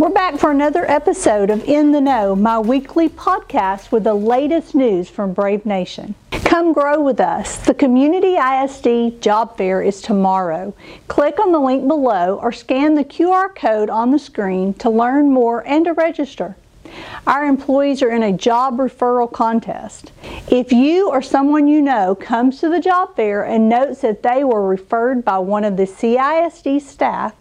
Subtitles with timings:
[0.00, 4.74] We're back for another episode of In the Know, my weekly podcast with the latest
[4.74, 6.14] news from Brave Nation.
[6.30, 7.58] Come grow with us.
[7.58, 10.72] The Community ISD Job Fair is tomorrow.
[11.08, 15.30] Click on the link below or scan the QR code on the screen to learn
[15.30, 16.56] more and to register.
[17.26, 20.12] Our employees are in a job referral contest.
[20.50, 24.44] If you or someone you know comes to the job fair and notes that they
[24.44, 27.34] were referred by one of the CISD staff,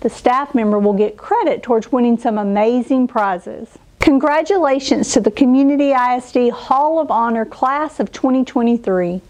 [0.00, 3.78] the staff member will get credit towards winning some amazing prizes.
[4.00, 9.20] Congratulations to the Community ISD Hall of Honor Class of 2023.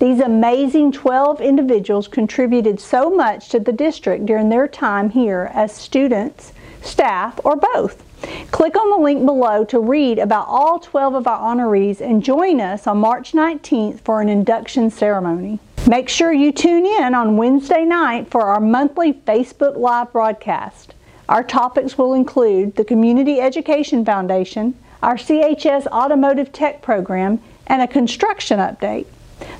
[0.00, 5.72] These amazing 12 individuals contributed so much to the district during their time here as
[5.72, 8.02] students, staff, or both.
[8.50, 12.60] Click on the link below to read about all 12 of our honorees and join
[12.60, 15.60] us on March 19th for an induction ceremony.
[15.86, 20.94] Make sure you tune in on Wednesday night for our monthly Facebook Live broadcast.
[21.28, 27.86] Our topics will include the Community Education Foundation, our CHS Automotive Tech Program, and a
[27.86, 29.04] construction update.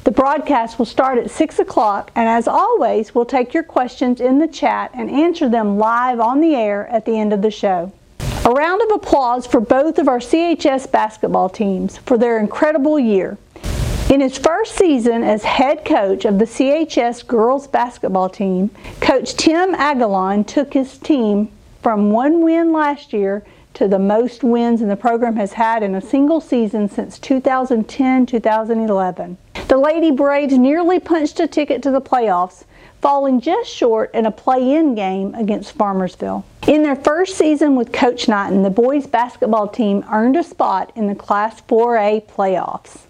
[0.04, 4.38] The broadcast will start at 6 o'clock, and as always, we'll take your questions in
[4.38, 7.92] the chat and answer them live on the air at the end of the show.
[8.46, 13.36] A round of applause for both of our CHS basketball teams for their incredible year.
[14.10, 19.74] In his first season as head coach of the CHS girls basketball team, Coach Tim
[19.74, 21.48] Agalon took his team
[21.82, 25.94] from one win last year to the most wins in the program has had in
[25.94, 29.38] a single season since 2010 2011.
[29.68, 32.64] The Lady Braves nearly punched a ticket to the playoffs,
[33.00, 36.44] falling just short in a play in game against Farmersville.
[36.68, 41.06] In their first season with Coach Knighton, the boys basketball team earned a spot in
[41.06, 43.06] the Class 4A playoffs,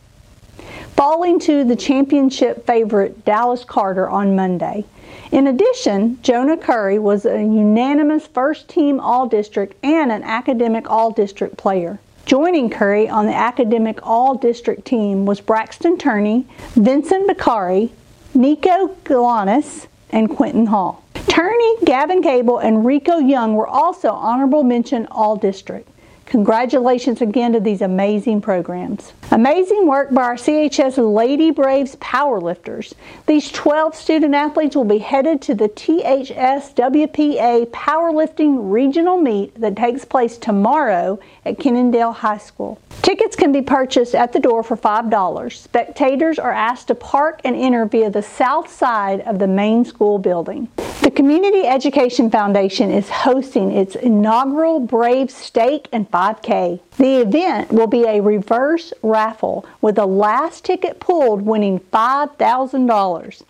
[0.96, 4.84] falling to the championship favorite Dallas Carter on Monday.
[5.32, 11.10] In addition, Jonah Curry was a unanimous first team All District and an academic All
[11.10, 11.98] District player.
[12.26, 17.92] Joining Curry on the academic All District team was Braxton Turney, Vincent Bakari,
[18.32, 21.02] Nico Galanis, and Quentin Hall.
[21.26, 25.88] Turney, Gavin Cable, and Rico Young were also honorable mention All District.
[26.26, 29.12] Congratulations again to these amazing programs.
[29.30, 32.94] Amazing work by our CHS Lady Braves powerlifters.
[33.26, 39.76] These 12 student athletes will be headed to the THS WPA powerlifting regional meet that
[39.76, 42.80] takes place tomorrow at Kennedale High School.
[43.02, 45.52] Tickets can be purchased at the door for $5.
[45.52, 50.18] Spectators are asked to park and enter via the south side of the main school
[50.18, 50.68] building.
[51.14, 56.80] The Community Education Foundation is hosting its inaugural Brave Steak and 5K.
[56.96, 63.42] The event will be a reverse raffle with the last ticket pulled winning $5,000.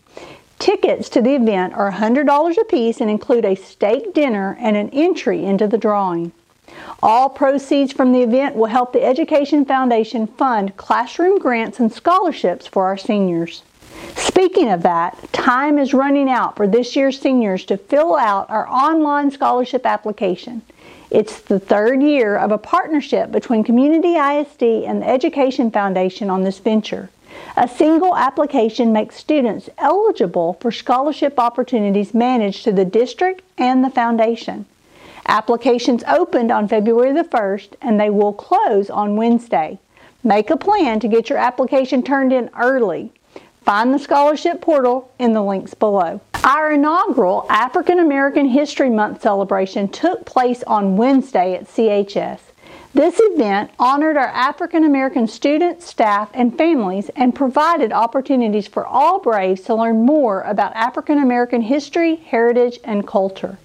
[0.59, 5.43] Tickets to the event are $100 apiece and include a steak dinner and an entry
[5.43, 6.33] into the drawing.
[7.03, 12.67] All proceeds from the event will help the Education Foundation fund classroom grants and scholarships
[12.67, 13.63] for our seniors.
[14.17, 18.69] Speaking of that, time is running out for this year's seniors to fill out our
[18.69, 20.63] online scholarship application.
[21.11, 26.43] It's the third year of a partnership between Community ISD and the Education Foundation on
[26.43, 27.11] this venture.
[27.57, 33.91] A single application makes students eligible for scholarship opportunities managed to the district and the
[33.91, 34.67] foundation.
[35.27, 39.79] Applications opened on February the 1st and they will close on Wednesday.
[40.23, 43.13] Make a plan to get your application turned in early.
[43.65, 46.21] Find the scholarship portal in the links below.
[46.45, 52.41] Our inaugural African American History Month celebration took place on Wednesday at CHS.
[52.93, 59.19] This event honored our African American students, staff, and families and provided opportunities for all
[59.19, 63.57] Braves to learn more about African American history, heritage, and culture.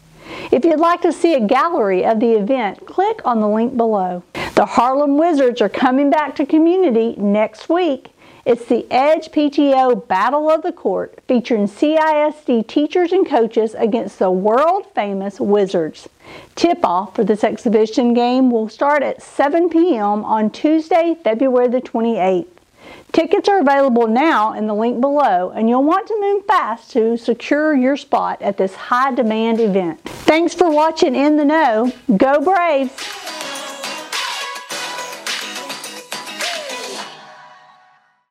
[0.50, 4.24] If you'd like to see a gallery of the event, click on the link below.
[4.56, 8.14] The Harlem Wizards are coming back to community next week.
[8.50, 14.32] It's the Edge PTO Battle of the Court featuring CISD teachers and coaches against the
[14.32, 16.10] world famous Wizards.
[16.56, 20.26] Tip off for this exhibition game will start at 7 p.m.
[20.26, 22.48] on Tuesday, February the 28th.
[23.12, 27.18] Tickets are available now in the link below, and you'll want to move fast to
[27.18, 30.02] secure your spot at this high demand event.
[30.06, 31.94] Thanks for watching In the Know.
[32.18, 33.19] Go Braves!